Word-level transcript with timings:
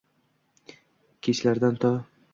Kechalardan 1.21 1.75
to 1.77 1.91